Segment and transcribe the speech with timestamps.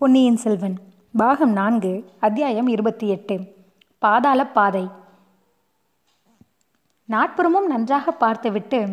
[0.00, 0.78] பொன்னியின் செல்வன்
[1.16, 3.40] பாகம் நான்கு அத்தியாயம் இருபத்தி எட்டு
[3.98, 4.88] பாதாள பாதை.
[7.04, 8.88] நாட்புறமும் நன்றாக பார்த்துவிட்டு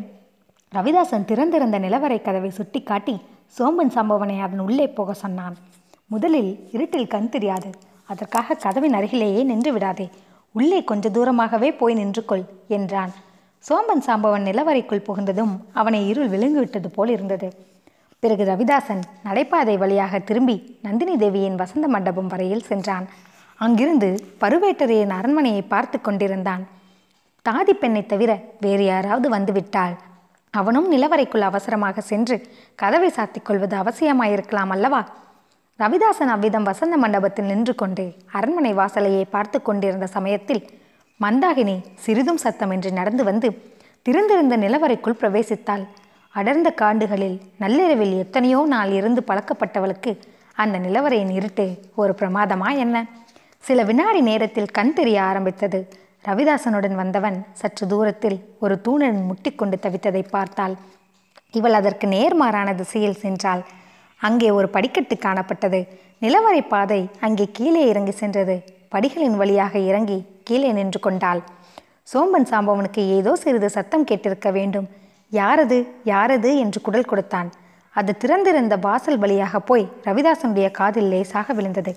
[0.75, 5.55] ரவிதாசன் திறந்திருந்த நிலவரை கதவை சுட்டிக்காட்டி சோம்பன் சம்பவனை அதன் உள்ளே போக சொன்னான்.
[6.07, 7.69] முதலில் இருட்டில் கண் தெரியாது.
[8.03, 10.09] அதற்காக கதவின் அருகிலேயே நின்று விடாதே.
[10.51, 13.11] உள்ளே கொஞ்ச தூரமாகவே போய் நின்று கொள் என்றான்.
[13.59, 17.73] சோம்பன் சாம்பவன் நிலவரைக்குள் புகுந்ததும் அவனை இருள் விழுங்கிவிட்டது போல் இருந்தது.
[18.25, 20.55] பிறகு ரவிதாசன் நடைபாதை வழியாக திரும்பி
[20.85, 23.05] நந்தினி தேவியின் வசந்த மண்டபம் வரையில் சென்றான்.
[23.59, 24.07] அங்கிருந்து
[24.41, 26.63] பருவேட்டரையின் அரண்மனையை பார்த்து கொண்டிருந்தான்.
[27.45, 28.31] தாதி பெண்ணை தவிர
[28.63, 29.93] வேறு யாராவது வந்துவிட்டாள்.
[30.53, 32.37] அவனும் நிலவரைக்குள் அவசரமாக சென்று
[32.75, 35.01] கதவை சாத்திக் கொள்வது அவசியமாயிருக்கலாம் அல்லவா?
[35.79, 40.63] ரவிதாசன் அவ்விதம் வசந்த மண்டபத்தில் நின்று கொண்டு அரண்மனை வாசலையை பார்த்து கொண்டிருந்த சமயத்தில்
[41.19, 43.51] மந்தாகினி சிறிதும் சத்தமின்றி நடந்து வந்து
[44.05, 45.85] திறந்திருந்த நிலவரைக்குள் பிரவேசித்தாள்.
[46.39, 50.11] அடர்ந்த காண்டுகளில் நள்ளிரவில் எத்தனையோ நாள் இருந்து பழக்கப்பட்டவளுக்கு
[50.61, 51.65] அந்த நிலவரையின் இருட்டு
[52.01, 52.95] ஒரு பிரமாதமா என்ன?
[53.63, 55.79] சில வினாடி நேரத்தில் கண் தெரிய ஆரம்பித்தது.
[56.25, 60.75] ரவிதாசனுடன் வந்தவன் சற்று தூரத்தில் ஒரு தூணன் முட்டிக்கொண்டு தவித்ததை பார்த்தாள்.
[61.51, 63.63] இவள் அதற்கு நேர்மாறான திசையில் சென்றாள்.
[64.21, 65.81] அங்கே ஒரு படிக்கட்டு காணப்பட்டது.
[66.23, 68.57] நிலவரை பாதை அங்கே கீழே இறங்கி சென்றது.
[68.95, 71.43] படிகளின் வழியாக இறங்கி கீழே நின்று கொண்டாள்.
[72.11, 74.87] சோம்பன் சாம்பவனுக்கு ஏதோ சிறிது சத்தம் கேட்டிருக்க வேண்டும்.
[75.31, 77.49] யாரது யாரது என்று குடல் கொடுத்தான்.
[77.89, 81.95] அது திறந்திருந்த வாசல் வழியாக போய் ரவிதாசனுடைய காதில் லேசாக விழுந்தது.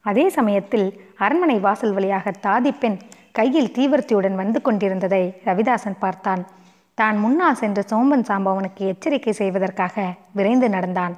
[0.00, 2.98] அதே சமயத்தில் அரண்மனை வாசல் வழியாக தாதி பெண்
[3.32, 6.46] கையில் தீவிரத்தியுடன் வந்து கொண்டிருந்ததை ரவிதாசன் பார்த்தான்.
[6.94, 11.16] தான் முன்னால் சென்ற சோம்பன் சாம்பவனுக்கு எச்சரிக்கை செய்வதற்காக விரைந்து நடந்தான்.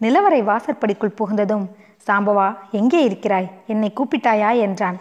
[0.00, 1.66] நிலவரை வாசற்படிக்குள் புகுந்ததும்
[2.06, 3.50] சாம்பவா எங்கே இருக்கிறாய்?
[3.66, 4.58] என்னை கூப்பிட்டாயா?
[4.58, 5.00] என்றான்.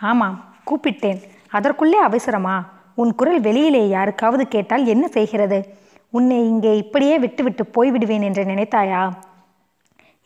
[0.00, 1.22] ஆமாம் கூப்பிட்டேன்.
[1.50, 2.64] அதற்குள்ளே அவசரமா?
[3.00, 5.58] உன் குரல் வெளியிலே யாருக்காவது கேட்டால் என்ன செய்கிறது?
[6.16, 9.02] உன்னை இங்கே இப்படியே விட்டுவிட்டு போய்விடுவேன் என்று நினைத்தாயா?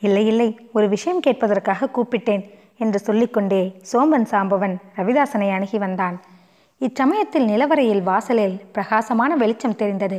[0.03, 2.45] இல்லை இல்லை ஒரு விஷயம் கேட்பதற்காக கூப்பிட்டேன்
[2.79, 6.17] என்று சொல்லிக்கொண்டே சோம்பன் சாம்பவன் ரவிதாசனை அணுகி வந்தான்.
[6.81, 10.19] இச்சமயத்தில் நிலவரையில் வாசலில் பிரகாசமான வெளிச்சம் தெரிந்தது.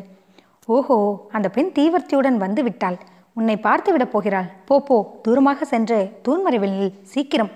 [0.68, 0.98] ஓஹோ
[1.32, 3.00] அந்த பெண் தீவர்த்தியுடன் வந்து விட்டாள்
[3.38, 4.48] உன்னை பார்த்து விடப் போகிறாள்.
[4.68, 6.80] போ போ தூரமாக சென்று தூண்மறைவில்
[7.14, 7.52] சீக்கிரம்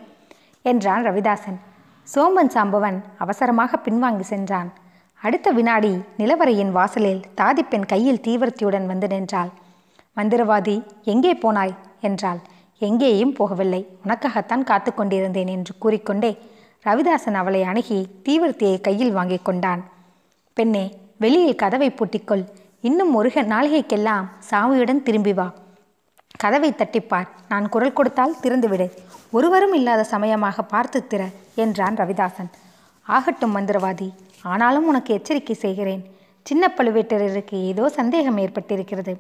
[0.66, 1.58] என்றான் ரவிதாசன்.
[2.08, 4.70] சோம்பன் சாம்பவன் அவசரமாக பின்வாங்கி சென்றான்.
[5.22, 9.50] அடுத்த வினாடி நிலவரையின் வாசலில் தாதிப்பெண் கையில் தீவிரத்தியுடன் வந்து நின்றாள்.
[10.18, 11.74] மந்திரவாதி எங்கே போனாய்?
[12.02, 12.40] என்றாள்.
[12.78, 13.86] எங்கேயும் போகவில்லை.
[14.06, 16.38] உனக்காகத்தான் காத்து கொண்டிருந்தேன் என்று கூறிக்கொண்டே
[16.86, 19.84] ரவிதாசன் அவளை அணுகி தீவிரத்தியை கையில் வாங்கி கொண்டான்.
[20.54, 22.46] பெண்ணே வெளியில் கதவை பூட்டிக்கொள்.
[22.82, 25.54] இன்னும் ஒரு நாளிகைக்கெல்லாம் சாமியுடன் திரும்பி வா.
[26.38, 28.88] கதவை தட்டிப்பார் நான் குரல் கொடுத்தால் திறந்துவிடு.
[29.32, 31.22] ஒருவரும் இல்லாத சமயமாக பார்த்து திற
[31.56, 32.52] என்றான் ரவிதாசன்.
[33.16, 34.10] ஆகட்டும் மந்திரவாதி
[34.42, 36.04] ஆனாலும் உனக்கு எச்சரிக்கை செய்கிறேன்.
[36.42, 39.14] சின்ன பழுவேட்டரருக்கு ஏதோ சந்தேகம் ஏற்பட்டிருக்கிறது.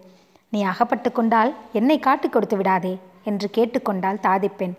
[0.49, 4.75] நீ அகப்பட்டு கொண்டால் என்னை காட்டு கொடுத்து விடாதே என்று கேட்டுக்கொண்டாள் தாதிப்பெண்.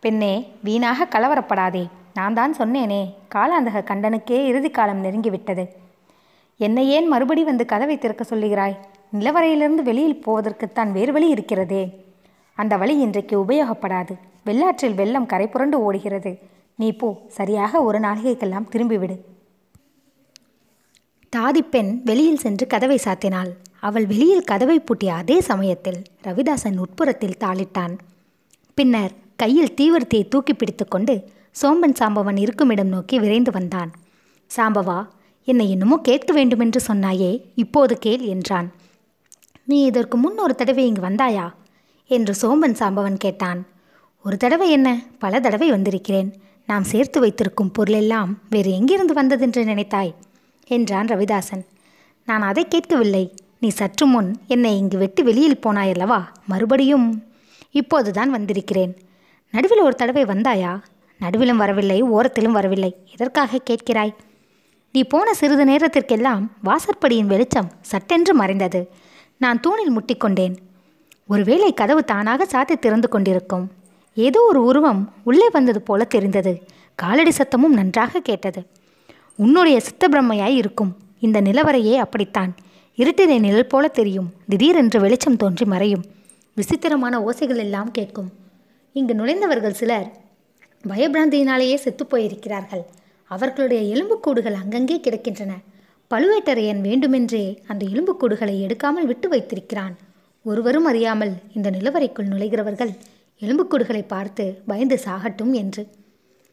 [0.00, 0.32] பெண்ணே
[0.64, 1.84] வீணாக கலவரப்படாதே.
[2.14, 5.64] நான் தான் சொன்னேனே காலாந்தக கண்டனுக்கே இறுதி காலம் நெருங்கிவிட்டது.
[6.56, 8.76] என்னை ஏன் மறுபடி வந்து கதவை திறக்க சொல்லுகிறாய்?
[9.18, 11.82] நிலவரையிலிருந்து வெளியில் போவதற்குத்தான் வேறு வழி இருக்கிறதே.
[12.54, 14.14] அந்த வழி இன்றைக்கு உபயோகப்படாது.
[14.44, 16.32] வெள்ளாற்றில் வெள்ளம் கரை புரண்டு ஓடுகிறது.
[16.78, 19.16] நீ போ சரியாக ஒரு நாளிகைக்கெல்லாம் திரும்பிவிடு.
[21.36, 23.50] தாதிப்பெண் வெளியில் சென்று கதவை சாத்தினாள்.
[23.80, 27.94] அவள் வெளியில் கதவை பூட்டிய அதே சமயத்தில் ரவிதாசன் உட்புறத்தில் தாளிட்டான்.
[28.74, 31.30] பின்னர் கையில் தீவிரத்தியை தூக்கி பிடித்து கொண்டு
[31.62, 33.92] சோம்பன் சாம்பவன் இருக்குமிடம் நோக்கி விரைந்து வந்தான்.
[34.56, 35.06] சாம்பவா
[35.44, 38.72] என்னை என்னமோ கேட்க வேண்டுமென்று சொன்னாயே இப்போது கேள் என்றான்.
[39.64, 41.52] நீ இதற்கு முன் ஒரு தடவை இங்கு வந்தாயா?
[42.06, 43.66] என்று சோம்பன் சாம்பவன் கேட்டான்.
[44.24, 44.88] ஒரு தடவை என்ன?
[45.18, 46.30] பல தடவை வந்திருக்கிறேன்.
[46.68, 50.14] நாம் சேர்த்து வைத்திருக்கும் பொருளெல்லாம் வேறு எங்கிருந்து வந்ததென்று நினைத்தாய்?
[50.66, 51.64] என்றான் ரவிதாசன்.
[52.26, 53.34] நான் அதை கேட்கவில்லை.
[53.60, 56.24] நீ சற்று முன் என்னை இங்கு வெட்டி வெளியில் போனாயல்லவா?
[56.46, 57.24] மறுபடியும்
[57.70, 58.96] இப்போதுதான் வந்திருக்கிறேன்.
[59.50, 60.82] நடுவில் ஒரு தடவை வந்தாயா?
[61.20, 62.96] நடுவிலும் வரவில்லை ஓரத்திலும் வரவில்லை.
[63.12, 64.14] எதற்காக கேட்கிறாய்?
[64.92, 68.88] நீ போன சிறிது நேரத்திற்கெல்லாம் வாசற்படியின் வெளிச்சம் சட்டென்று மறைந்தது.
[69.36, 70.56] நான் தூணில் முட்டிக்கொண்டேன்.
[71.26, 73.70] ஒருவேளை கதவு தானாக சாத்தி திறந்து கொண்டிருக்கும்.
[74.18, 76.62] ஏதோ ஒரு உருவம் உள்ளே வந்தது போல தெரிந்தது.
[76.94, 78.62] காலடி சத்தமும் நன்றாக கேட்டது.
[79.36, 82.54] உன்னுடைய சித்த பிரம்மையாய் இருக்கும் இந்த நிலவரையே அப்படித்தான்.
[82.96, 84.32] இருட்டிலே நிழல் போல தெரியும்.
[84.48, 86.04] திடீரென்று வெளிச்சம் தோன்றி மறையும்.
[86.54, 88.32] விசித்திரமான ஓசைகள் எல்லாம் கேட்கும்.
[88.92, 90.12] இங்கு நுழைந்தவர்கள் சிலர்
[90.88, 92.84] பயபிராந்தியினாலேயே செத்துப் போயிருக்கிறார்கள்.
[93.24, 95.50] அவர்களுடைய எலும்புக்கூடுகள் அங்கங்கே கிடக்கின்றன.
[96.10, 99.96] பழுவேட்டரையன் வேண்டுமென்றே அந்த எலும்புக்கூடுகளை எடுக்காமல் விட்டு வைத்திருக்கிறான்.
[100.42, 102.92] ஒருவரும் அறியாமல் இந்த நிலவரைக்குள் நுழைகிறவர்கள்
[103.40, 105.86] எலும்புக்கூடுகளை பார்த்து பயந்து சாகட்டும் என்று.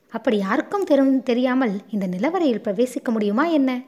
[0.10, 3.82] அப்படி யாருக்கும் தெரும் தெரியாமல் இந்த நிலவரையில் பிரவேசிக்க முடியுமா என்ன?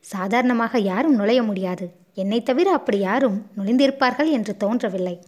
[0.00, 1.92] சாதாரணமாக யாரும் நுழைய முடியாது.
[2.14, 5.22] என்னை தவிர அப்படி யாரும் நுழைந்திருப்பார்கள் என்று தோன்றவில்லை.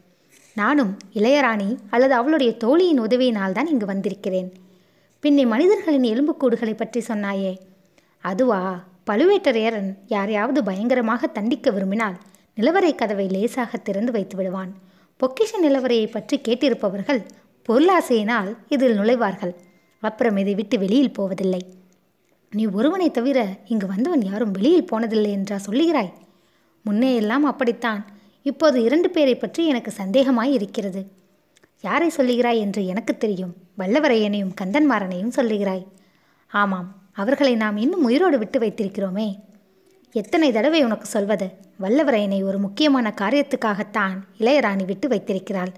[0.55, 4.53] நானும் இளையராணி அல்லது அவளுடைய தோழியின் உதவியினால் தான் இங்கு வந்திருக்கிறேன்.
[5.21, 7.59] பின்னே மனிதர்களின் எலும்புக்கூடுகளை பற்றி சொன்னாயே.
[8.21, 8.85] அதுவா?
[9.11, 12.17] பழுவேட்டரையரன் யாரையாவது பயங்கரமாக தண்டிக்க விரும்பினால்
[12.57, 14.75] நிலவரை கதவை லேசாக திறந்து வைத்து விடுவான்.
[15.21, 17.21] பொக்கிஷ நிலவரையை பற்றி கேட்டிருப்பவர்கள்
[17.69, 19.53] பொருளாசையினால் இதில் நுழைவார்கள்.
[20.03, 21.63] அப்புறம் இதை விட்டு வெளியில் போவதில்லை.
[22.53, 26.13] நீ ஒருவனை தவிர இங்கு வந்தவன் யாரும் வெளியில் போனதில்லை என்றா சொல்லுகிறாய்?
[26.83, 28.01] முன்னே எல்லாம் அப்படித்தான்.
[28.43, 31.03] இப்போது இரண்டு பேரை பற்றி எனக்கு சந்தேகமாய் இருக்கிறது.
[31.81, 33.55] யாரை சொல்லுகிறாய் என்று எனக்கு தெரியும்.
[33.79, 35.85] வல்லவரையனையும் கந்தன்மாறனையும் சொல்லுகிறாய்.
[36.53, 39.29] ஆமாம் அவர்களை நாம் இன்னும் உயிரோடு விட்டு வைத்திருக்கிறோமே.
[40.15, 41.49] எத்தனை தடவை உனக்கு சொல்வது?
[41.83, 45.73] வல்லவரையனை ஒரு முக்கியமான காரியத்துக்காகத்தான் இளையராணி விட்டு வைத்திருக்கிறாள்.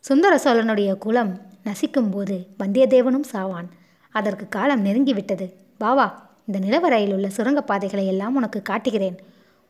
[0.00, 3.68] சுந்தர சோழனுடைய குலம் நசிக்கும்போது வந்தியத்தேவனும் சாவான்.
[4.10, 5.52] அதற்கு காலம் நெருங்கிவிட்டது.
[5.80, 6.06] பாவா
[6.46, 9.18] இந்த நிலவரையில் உள்ள சுரங்கப்பாதைகளை எல்லாம் உனக்கு காட்டுகிறேன்.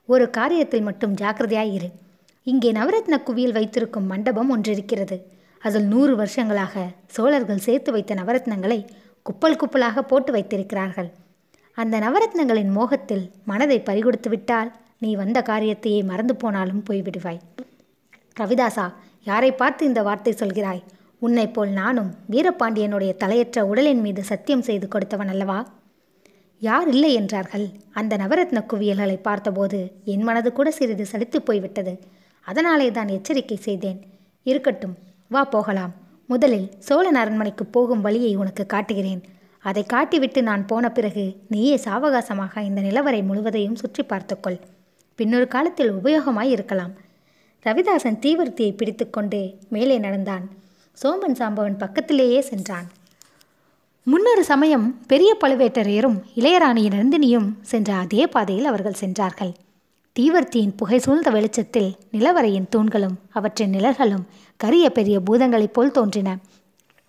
[0.07, 1.91] ஒரு காரியத்தில் மட்டும் ஜாக்கிரதையாய் இரு.
[2.43, 5.27] இங்கே நவரத்ன குவியில் வைத்திருக்கும் மண்டபம் ஒன்று இருக்கிறது
[5.59, 8.87] அதில் நூறு வருஷங்களாக சோழர்கள் சேர்த்து வைத்த நவரத்னங்களை
[9.23, 11.11] குப்பல் குப்பலாக போட்டு வைத்திருக்கிறார்கள்.
[11.75, 17.39] அந்த நவரத்னங்களின் மோகத்தில் மனதை பறிகொடுத்து விட்டால் நீ வந்த காரியத்தையே மறந்து போனாலும் போய்விடுவாய்.
[18.41, 18.87] ரவிதாசா
[19.31, 20.83] யாரை பார்த்து இந்த வார்த்தை சொல்கிறாய்?
[21.19, 25.59] உன்னைப் போல் நானும் வீரபாண்டியனுடைய தலையற்ற உடலின் மீது சத்தியம் செய்து கொடுத்தவன் அல்லவா?
[26.63, 27.67] யார் இல்லை என்றார்கள்.
[28.01, 29.79] அந்த நவரத்ன குவியல்களை பார்த்தபோது
[30.13, 31.95] என் மனது கூட சிறிது சலித்து போய்விட்டது.
[32.47, 33.99] அதனாலே தான் எச்சரிக்கை செய்தேன்.
[34.47, 34.97] இருக்கட்டும்
[35.29, 35.93] வா போகலாம்.
[36.29, 39.23] முதலில் சோழன் அரண்மனைக்கு போகும் வழியை உனக்கு காட்டுகிறேன்.
[39.65, 44.59] அதை காட்டிவிட்டு நான் போன பிறகு நீயே சாவகாசமாக இந்த நிலவரை முழுவதையும் சுற்றி பார்த்துக்கொள்
[45.17, 46.91] பின்னொரு காலத்தில் உபயோகமாய் இருக்கலாம்.
[47.65, 50.51] ரவிதாசன் தீவர்த்தியை பிடித்துக்கொண்டு மேலே நடந்தான்.
[51.03, 52.87] சோமன் சாம்பவன் பக்கத்திலேயே சென்றான்.
[54.05, 59.53] முன்னொரு சமயம் பெரிய பழுவேட்டரையரும் இளையராணி நந்தினியும் சென்ற அதே பாதையில் அவர்கள் சென்றார்கள்.
[60.21, 64.27] தீவர்த்தியின் புகை சூழ்ந்த வெளிச்சத்தில் நிலவரையின் தூண்களும் அவற்றின் நிழல்களும்
[64.57, 66.39] கரிய பெரிய பூதங்களைப் போல் தோன்றின.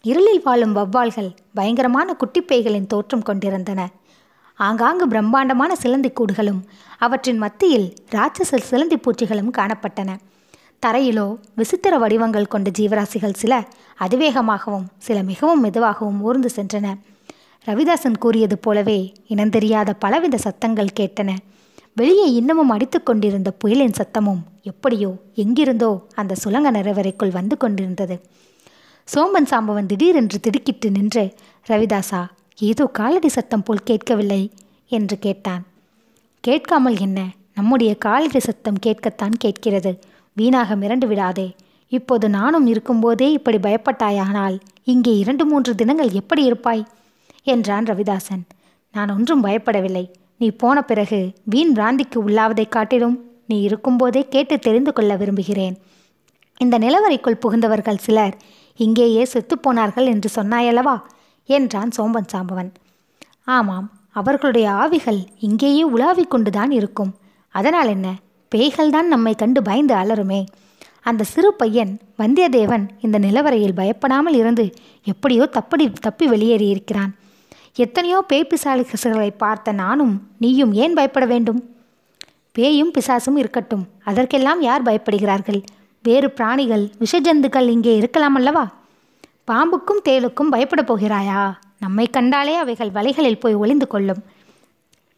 [0.01, 3.89] இருளில் வாழும் வவ்வால்கள் பயங்கரமான குட்டிப்பைகளின் தோற்றம் கொண்டிருந்தன.
[4.59, 6.61] ஆங்காங்கு பிரம்மாண்டமான சிலந்தி கூடுகளும்
[6.97, 10.17] அவற்றின் மத்தியில் ராட்சச சிலந்தி பூச்சிகளும் காணப்பட்டன.
[10.85, 13.53] தரையிலோ விசித்திர வடிவங்கள் கொண்ட ஜீவராசிகள் சில
[13.99, 16.87] அதிவேகமாகவும் சில மிகவும் மெதுவாகவும் ஊர்ந்து சென்றன.
[17.67, 21.37] ரவிதாசன் கூறியது போலவே இனந்தெரியாத பலவித சத்தங்கள் கேட்டன.
[21.93, 28.15] வெளியே இன்னமும் அடித்து கொண்டிருந்த புயலின் சத்தமும் எப்படியோ எங்கிருந்தோ அந்த சுலங்க நிறவரைக்குள் வந்து கொண்டிருந்தது.
[29.07, 31.33] சோம்பன் சாம்பவன் திடீரென்று திடுக்கிட்டு நின்று
[31.67, 32.21] ரவிதாசா
[32.59, 34.51] ஏதோ காலடி சத்தம் போல் கேட்கவில்லை
[34.87, 35.65] என்று கேட்டான்.
[36.39, 37.25] கேட்காமல் என்ன?
[37.55, 39.99] நம்முடைய காலடி சத்தம் கேட்கத்தான் கேட்கிறது.
[40.35, 41.55] வீணாக மிரண்டு விடாதே.
[41.87, 46.85] இப்போது நானும் இருக்கும்போதே இப்படி பயப்பட்டாயானால் இங்கே இரண்டு மூன்று தினங்கள் எப்படி இருப்பாய்?
[47.43, 48.43] என்றான் ரவிதாசன்.
[48.91, 50.11] நான் ஒன்றும் பயப்படவில்லை.
[50.37, 55.77] நீ போன பிறகு வீண் பிராந்திக்கு உள்ளாவதைக் காட்டிலும் நீ இருக்கும்போதே கேட்டு தெரிந்து கொள்ள விரும்புகிறேன்.
[56.57, 58.37] இந்த நிலவரைக்குள் புகுந்தவர்கள் சிலர்
[58.75, 61.01] இங்கேயே செத்துப்போனார்கள் என்று சொன்னாயல்லவா?
[61.45, 62.71] என்றான் சோம்பன் சாம்பவன்.
[63.43, 67.15] ஆமாம் அவர்களுடைய ஆவிகள் இங்கேயே உலாவிக் கொண்டுதான் இருக்கும்.
[67.49, 68.15] அதனால் என்ன?
[68.55, 70.43] பேய்கள்தான் நம்மை கண்டு பயந்து அலருமே
[71.01, 74.73] அந்த சிறு பையன் வந்தியத்தேவன் இந்த நிலவரையில் பயப்படாமல் இருந்து
[75.03, 77.11] எப்படியோ தப்படி தப்பி வெளியேறியிருக்கிறான்
[77.75, 81.69] எத்தனையோ பேய் பிசாசுகளை பார்த்த நானும் நீயும் ஏன் பயப்பட வேண்டும்?
[82.51, 83.87] பேயும் பிசாசும் இருக்கட்டும்.
[84.03, 85.63] அதற்கெல்லாம் யார் பயப்படுகிறார்கள்?
[86.03, 88.71] வேறு பிராணிகள் விஷஜந்துக்கள் இங்கே இருக்கலாம் அல்லவா
[89.51, 91.53] பாம்புக்கும் தேளுக்கும் பயப்படப் போகிறாயா?
[91.79, 94.23] நம்மை கண்டாலே அவைகள் வலைகளில் போய் ஒளிந்து கொள்ளும்.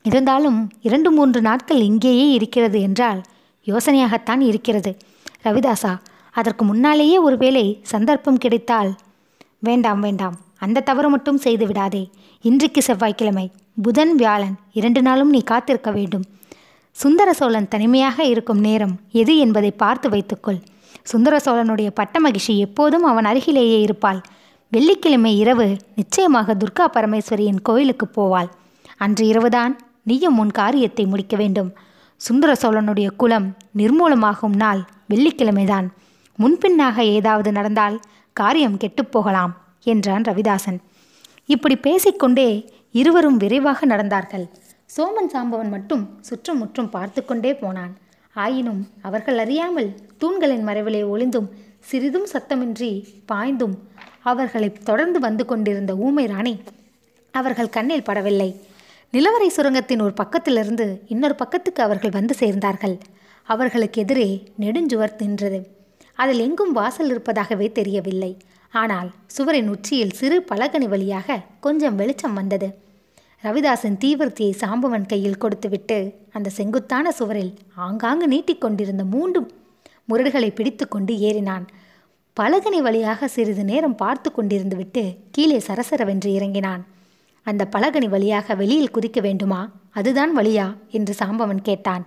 [0.04, 3.22] இருந்தாலும் இரண்டு மூன்று நாட்கள் இங்கேயே இருக்கிறது என்றால்
[3.66, 4.98] யோசனையாகத்தான் இருக்கிறது.
[5.44, 5.98] ரவிதாசா
[6.32, 8.96] அதற்கு முன்னாலேயே ஒருவேளை சந்தர்ப்பம் கிடைத்தால்.
[9.60, 10.36] வேண்டாம் வேண்டாம்.
[10.58, 12.10] அந்த தவறு மட்டும் செய்து விடாதே.
[12.42, 13.52] இன்றைக்கு செவ்வாய்க்கிழமை.
[13.82, 16.24] புதன் வியாழன் இரண்டு நாளும் நீ காத்திருக்க வேண்டும்.
[16.92, 20.60] சுந்தர சோழன் தனிமையாக இருக்கும் நேரம் எது என்பதை பார்த்து வைத்துக்கொள்
[21.06, 24.20] சுந்தர சோழனுடைய பட்ட மகிழ்ச்சி எப்போதும் அவன் அருகிலேயே இருப்பாள்.
[24.72, 28.50] வெள்ளிக்கிழமை இரவு நிச்சயமாக துர்கா பரமேஸ்வரியின் கோயிலுக்கு போவாள்.
[28.98, 31.70] அன்று இரவுதான் நீயும் உன் காரியத்தை முடிக்க வேண்டும்.
[32.22, 33.48] சுந்தர சோழனுடைய குலம்
[33.78, 35.88] நிர்மூலமாகும் நாள் வெள்ளிக்கிழமைதான்.
[36.40, 37.98] முன்பின்னாக ஏதாவது நடந்தால்
[38.34, 40.80] காரியம் கெட்டுப்போகலாம் என்றான் ரவிதாசன்.
[41.46, 42.50] இப்படி பேசிக்கொண்டே
[42.92, 44.46] இருவரும் விரைவாக நடந்தார்கள்.
[44.96, 47.94] சோமன் சாம்பவன் மட்டும் சுற்றும் முற்றும் பார்த்து கொண்டே போனான்.
[48.44, 51.50] ஆயினும் அவர்கள் அறியாமல் தூண்களின் மறைவிலே ஒளிந்தும்
[51.80, 53.76] சிறிதும் சத்தமின்றி பாய்ந்தும்
[54.22, 56.54] அவர்களை தொடர்ந்து வந்து கொண்டிருந்த ஊமை ராணி
[57.32, 58.50] அவர்கள் கண்ணில் படவில்லை.
[59.14, 62.96] நிலவரை சுரங்கத்தின் ஒரு பக்கத்திலிருந்து இன்னொரு பக்கத்துக்கு அவர்கள் வந்து சேர்ந்தார்கள்.
[63.44, 65.60] அவர்களுக்கு எதிரே நெடுஞ்சுவர் நின்றது.
[66.14, 68.38] அதில் எங்கும் வாசல் இருப்பதாகவே தெரியவில்லை.
[68.74, 72.68] ஆனால் சுவரின் உச்சியில் சிறு பலகனி வழியாக கொஞ்சம் வெளிச்சம் வந்தது.
[73.46, 79.52] ரவிதாசன் தீவர்த்தியை சாம்பவன் கையில் கொடுத்துவிட்டு அந்த செங்குத்தான சுவரில் ஆங்காங்கு நீட்டிக்கொண்டிருந்த மூன்று
[80.10, 81.66] முரடுகளை பிடித்துக்கொண்டு ஏறினான்.
[82.40, 86.86] பலகனி வழியாக சிறிது நேரம் பார்த்து கொண்டிருந்துவிட்டு கீழே சரசரவென்று இறங்கினான்.
[87.44, 89.72] அந்த பலகனி வழியாக வெளியில் குதிக்க வேண்டுமா?
[89.92, 90.76] அதுதான் வழியா?
[90.90, 92.06] என்று சாம்பவன் கேட்டான்.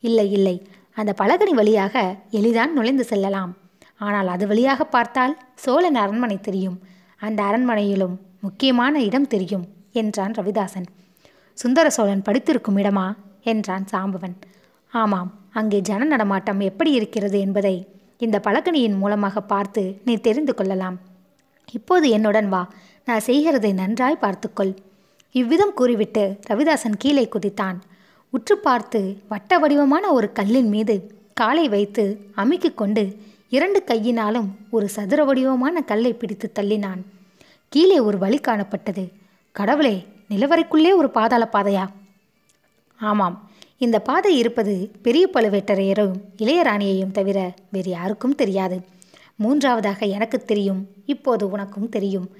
[0.00, 0.66] இல்லை இல்லை.
[0.94, 3.56] அந்த பலகனி வழியாக எளிதான் நுழைந்து செல்லலாம்.
[3.96, 6.78] ஆனால் அது வழியாக பார்த்தால் சோழன் அரண்மனை தெரியும்.
[7.16, 9.66] அந்த அரண்மனையிலும் முக்கியமான இடம் தெரியும்.
[10.00, 10.88] என்றான் ரவிதாசன்.
[11.58, 13.06] சுந்தர சோழன் படித்திருக்கும் இடமா?
[13.42, 14.36] என்றான் சாம்பவன்.
[14.92, 17.76] ஆமாம் அங்கே ஜன நடமாட்டம் எப்படி இருக்கிறது என்பதை
[18.18, 20.96] இந்த பலகனியின் மூலமாக பார்த்து நீ தெரிந்து கொள்ளலாம்.
[21.72, 22.62] இப்போது என்னுடன் வா
[23.08, 24.72] நான் செய்கிறதை நன்றாய் பார்த்துக்கொள்.
[25.34, 27.78] இவ்விதம் கூறிவிட்டு ரவிதாசன் கீழே குதித்தான்.
[28.32, 30.94] உற்று பார்த்து வட்ட வடிவமான ஒரு கல்லின் மீது
[31.40, 32.04] காலை வைத்து
[32.36, 33.04] அமுக்கிக் கொண்டு
[33.48, 37.02] இரண்டு கையினாலும் ஒரு சதுர வடிவமான கல்லை பிடித்து தள்ளினான்.
[37.72, 39.04] கீழே ஒரு வழி காணப்பட்டது.
[39.56, 41.88] கடவுளே நிலவரைக்குள்ளே ஒரு பாதாள பாதையா?
[43.00, 43.50] ஆமாம்.
[43.78, 48.80] இந்த பாதை இருப்பது பெரிய பழுவேட்டரையரும் இளையராணியையும் தவிர வேறு யாருக்கும் தெரியாது.
[49.36, 52.30] மூன்றாவதாக எனக்கு தெரியும் இப்போது உனக்கும் தெரியும்.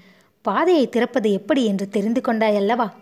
[0.42, 2.92] பாதையை திறப்பது எப்படி என்று தெரிந்து கொண்டாய் அல்லவா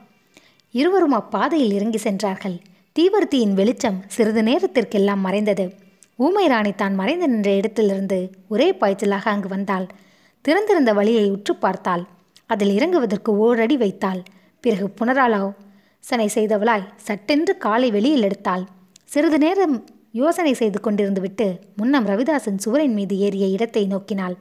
[0.70, 2.56] இருவரும் அப்பாதையில் இறங்கி சென்றார்கள்.
[2.98, 5.74] தீவர்த்தியின் வெளிச்சம் சிறிது நேரத்திற்கெல்லாம் மறைந்தது.
[6.16, 9.86] ஊமை ராணி தான் மறைந்து நின்ற இடத்திலிருந்து ஒரே பாய்ச்சலாக அங்கு வந்தாள்.
[10.40, 12.04] திறந்திருந்த வழியை உற்று பார்த்தாள்.
[12.50, 14.22] அதில் இறங்குவதற்கு ஓரடி வைத்தாள்.
[14.64, 15.52] பிறகு புனராலாவ்
[16.04, 18.64] சனை செய்தவளாய் சட்டென்று காலை வெளியில் எடுத்தாள்.
[19.12, 19.76] சிறிது நேரம்
[20.20, 21.46] யோசனை செய்து கொண்டிருந்து விட்டு
[21.78, 24.36] முன்னம் ரவிதாசன் சுவரின் மீது ஏறிய இடத்தை நோக்கினாள்.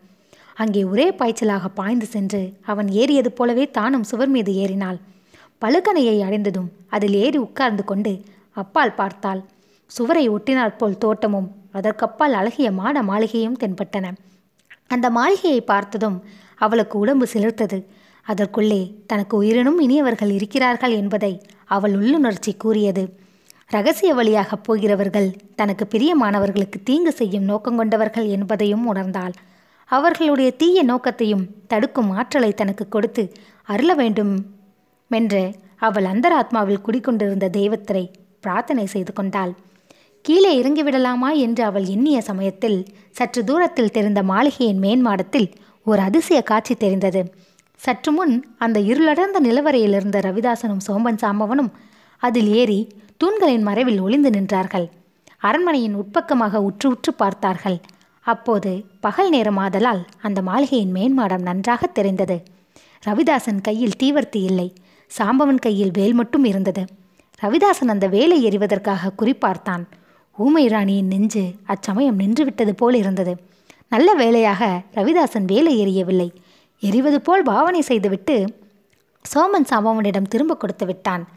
[0.58, 2.41] அங்கே ஒரே பாய்ச்சலாக பாய்ந்து சென்று
[2.72, 5.00] அவன் ஏறியது போலவே தானும் சுவர் மீது ஏறினாள்.
[5.62, 8.13] பழுக்கணையை அடைந்ததும் அதில் ஏறி உட்கார்ந்து கொண்டு
[8.58, 9.41] அப்பால் பார்த்தாள்.
[9.91, 14.08] சுவரை ஒட்டினாற்போல் தோட்டமும் அதற்கப்பால் அழகிய மாட மாளிகையும் தென்பட்டன.
[14.93, 16.17] அந்த மாளிகையை பார்த்ததும்
[16.55, 17.79] அவளுக்கு உடம்பு சிலிர்த்தது.
[18.27, 21.33] அதற்குள்ளே தனக்கு உயிரினும் இனியவர்கள் இருக்கிறார்கள் என்பதை
[21.75, 23.03] அவள் உள்ளுணர்ச்சி கூறியது.
[23.71, 29.36] ரகசிய வழியாக போகிறவர்கள் தனக்கு பிரியமானவர்களுக்கு தீங்கு செய்யும் நோக்கம் கொண்டவர்கள் என்பதையும் உணர்ந்தாள்.
[29.89, 33.24] அவர்களுடைய தீய நோக்கத்தையும் தடுக்கும் ஆற்றலை தனக்கு கொடுத்து
[33.74, 34.33] அருள வேண்டும்
[35.12, 35.43] மென்று
[35.88, 38.03] அவள் அந்தராத்மாவில் குடிக்கொண்டிருந்த தெய்வத்திரை
[38.39, 39.51] பிரார்த்தனை செய்து கொண்டாள்.
[40.22, 45.48] கீழே இறங்கிவிடலாமா என்று அவள் எண்ணிய சமயத்தில் சற்று தூரத்தில் தெரிந்த மாளிகையின் மேன்மாடத்தில்
[45.84, 47.22] ஒரு அதிசய காட்சி தெரிந்தது.
[47.75, 51.72] சற்று முன் அந்த இருளடர்ந்த நிலவரையில் இருந்த ரவிதாசனும் சோம்பன் சாம்பவனும்
[52.18, 52.80] அதில் ஏறி
[53.18, 54.90] தூண்களின் மறைவில் ஒளிந்து நின்றார்கள்.
[55.38, 57.80] அரண்மனையின் உட்பக்கமாக உற்று உற்று பார்த்தார்கள்.
[58.25, 62.38] அப்போது பகல் நேரமாதலால் அந்த மாளிகையின் மேன்மாடம் நன்றாக தெரிந்தது.
[63.06, 64.74] ரவிதாசன் கையில் தீவர்த்தி இல்லை.
[65.12, 66.86] சாம்பவன் கையில் வேல் மட்டும் இருந்தது.
[67.42, 69.84] ரவிதாசன் அந்த வேலை எறிவதற்காக குறிப்பார்த்தான்
[70.38, 73.34] ஊமை ராணியின் நெஞ்சு அச்சமயம் நின்றுவிட்டது போல் இருந்தது.
[73.88, 76.32] நல்ல வேளையாக ரவிதாசன் வேலை எரியவில்லை.
[76.80, 78.36] எறிவது போல் பாவனை செய்துவிட்டு
[79.26, 81.28] சோமன் சாம்பவனிடம் திரும்ப கொடுத்து விட்டான்.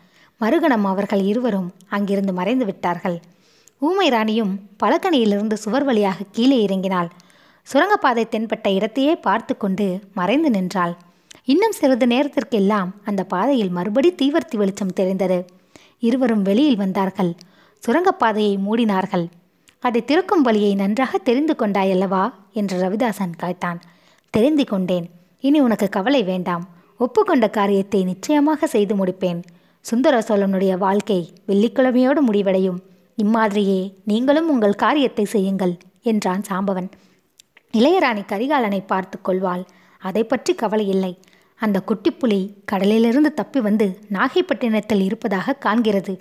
[0.40, 3.20] மறுகணம் அவர்கள் இருவரும் அங்கிருந்து மறைந்து விட்டார்கள்.
[3.78, 7.08] ஊமை ராணியும் பலகணியிலிருந்து சுவர் வழியாக கீழே இறங்கினாள்.
[7.62, 10.96] சுரங்கப்பாதை தென்பட்ட இடத்தையே பார்த்து கொண்டு மறைந்து நின்றாள்.
[11.44, 15.46] இன்னும் சிறிது நேரத்திற்கெல்லாம் அந்த பாதையில் மறுபடி தீவர்த்தி வெளிச்சம் தெரிந்தது.
[15.98, 17.32] இருவரும் வெளியில் வந்தார்கள்.
[17.86, 19.26] சுரங்கப்பாதையை மூடினார்கள்.
[19.78, 22.32] அதை திறக்கும் வழியை நன்றாக தெரிந்து கொண்டாயல்லவா?
[22.52, 23.80] என்று ரவிதாசன் கேட்டான்.
[24.30, 25.10] தெரிந்து கொண்டேன்.
[25.40, 26.68] இனி உனக்கு கவலை வேண்டாம்.
[26.98, 29.42] ஒப்புக்கொண்ட காரியத்தை நிச்சயமாக செய்து முடிப்பேன்.
[29.80, 32.82] சுந்தர சோழனுடைய வாழ்க்கை வெள்ளிக்கிழமையோடு முடிவடையும்.
[33.22, 36.88] இம்மாதிரியே நீங்களும் உங்கள் காரியத்தை செய்யுங்கள் என்றான் சாம்பவன்.
[37.72, 39.64] இளையராணி கரிகாலனை பார்த்து கொள்வாள்.
[39.98, 41.18] அதை பற்றி கவலை இல்லை.
[41.54, 46.14] அந்த குட்டிப்புலி கடலிலிருந்து தப்பி வந்து நாகைப்பட்டினத்தில் இருப்பதாக காண்கிறது.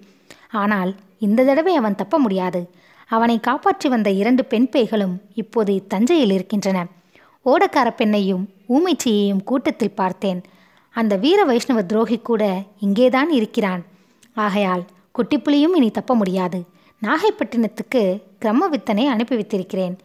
[0.53, 2.61] ஆனால் இந்த தடவை அவன் தப்ப முடியாது.
[3.07, 6.85] அவனை காப்பாற்றி வந்த இரண்டு பெண் பேய்களும் இப்போது தஞ்சையில் இருக்கின்றன.
[7.45, 10.41] ஓடக்கார பெண்ணையும் ஊமைச்சியையும் கூட்டத்தில் பார்த்தேன்.
[10.95, 12.43] அந்த வீர வைஷ்ணவ துரோகி கூட
[12.79, 13.81] இங்கேதான் இருக்கிறான்.
[14.33, 14.83] ஆகையால்
[15.17, 16.59] குட்டிப்புலியும் இனி தப்ப முடியாது.
[17.01, 18.01] நாகைப்பட்டினத்துக்கு
[18.41, 19.95] கிரம்மவித்தனை அனுப்பி வைத்திருக்கிறேன்.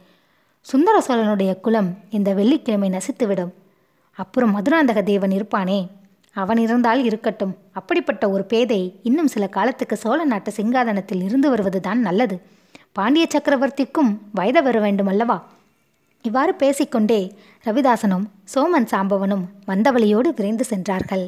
[0.61, 3.53] சுந்தர சோழனுடைய குலம் இந்த வெள்ளிக்கிழமை நசித்துவிடும்.
[4.19, 5.79] அப்புறம் மதுராந்தக தேவன் இருப்பானே?
[6.41, 7.53] அவன் இருந்தால் இருக்கட்டும்.
[7.71, 12.37] அப்படிப்பட்ட ஒரு பேதை இன்னும் சில காலத்துக்கு சோழ நாட்டு சிங்காதனத்தில் இருந்து வருவதுதான் நல்லது.
[12.91, 15.37] பாண்டிய சக்கரவர்த்திக்கும் வயது வர வேண்டுமல்லவா?
[16.25, 17.19] இவ்வாறு பேசிக்கொண்டே
[17.65, 21.25] ரவிதாசனும் சோமன் சாம்பவனும் வந்தவழியோடு விரைந்து சென்றார்கள்.